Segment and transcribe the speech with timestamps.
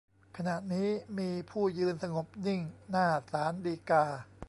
[0.37, 4.05] ขณะนี้มีผู้ยืนสงบนิ่งหน้าศาลฎีกา